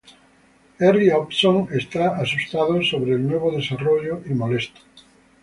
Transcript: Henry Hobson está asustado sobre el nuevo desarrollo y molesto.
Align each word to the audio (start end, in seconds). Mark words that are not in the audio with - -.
Henry 0.79 1.11
Hobson 1.11 1.67
está 1.71 2.15
asustado 2.17 2.81
sobre 2.81 3.11
el 3.11 3.27
nuevo 3.27 3.51
desarrollo 3.51 4.23
y 4.25 4.33
molesto. 4.33 4.81